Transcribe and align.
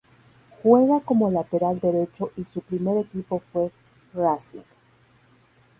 Juega 0.63 1.01
como 1.01 1.29
lateral 1.29 1.79
derecho 1.79 2.31
y 2.35 2.43
su 2.43 2.61
primer 2.61 2.97
equipo 3.05 3.43
fue 3.53 3.69
Racing. 4.15 4.63